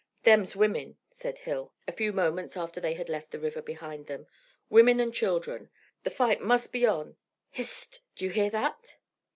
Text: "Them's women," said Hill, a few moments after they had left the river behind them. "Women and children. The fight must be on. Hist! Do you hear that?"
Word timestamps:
"Them's 0.23 0.55
women," 0.55 0.97
said 1.11 1.37
Hill, 1.37 1.73
a 1.87 1.91
few 1.91 2.11
moments 2.11 2.57
after 2.57 2.81
they 2.81 2.95
had 2.95 3.07
left 3.07 3.29
the 3.29 3.37
river 3.39 3.61
behind 3.61 4.07
them. 4.07 4.25
"Women 4.67 4.99
and 4.99 5.13
children. 5.13 5.69
The 6.03 6.09
fight 6.09 6.41
must 6.41 6.71
be 6.71 6.87
on. 6.87 7.17
Hist! 7.51 8.01
Do 8.15 8.25
you 8.25 8.31
hear 8.31 8.49
that?" 8.49 8.97